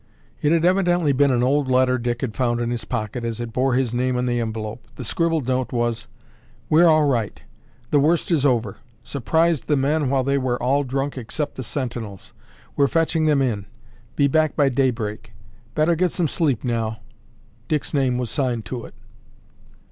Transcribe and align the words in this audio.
It 0.41 0.51
had 0.51 0.65
evidently 0.65 1.13
been 1.13 1.29
an 1.29 1.43
old 1.43 1.69
letter 1.69 1.99
Dick 1.99 2.21
had 2.21 2.33
found 2.35 2.59
in 2.59 2.71
his 2.71 2.85
pocket 2.85 3.23
as 3.23 3.39
it 3.39 3.53
bore 3.53 3.75
his 3.75 3.93
name 3.93 4.17
on 4.17 4.25
the 4.25 4.39
envelope. 4.39 4.83
The 4.95 5.03
scribbled 5.05 5.47
note 5.47 5.71
was: 5.71 6.07
"We're 6.71 6.87
all 6.87 7.05
right. 7.05 7.39
The 7.91 7.99
worst 7.99 8.31
is 8.31 8.43
over. 8.43 8.77
Surprised 9.03 9.67
the 9.67 9.77
men 9.77 10.09
while 10.09 10.23
they 10.23 10.39
were 10.39 10.57
all 10.57 10.83
drunk 10.83 11.19
except 11.19 11.53
the 11.53 11.63
sentinels. 11.63 12.33
We're 12.75 12.87
fetching 12.87 13.27
them 13.27 13.43
in. 13.43 13.67
Be 14.15 14.27
back 14.27 14.55
by 14.55 14.69
daybreak. 14.69 15.33
Better 15.75 15.93
get 15.93 16.11
some 16.11 16.27
sleep 16.27 16.63
now." 16.63 17.01
Dick's 17.67 17.93
name 17.93 18.17
was 18.17 18.31
signed 18.31 18.65
to 18.65 18.85
it. 18.85 18.95